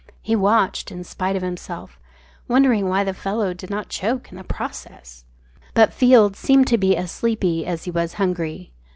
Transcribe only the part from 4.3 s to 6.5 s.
in the process. But Field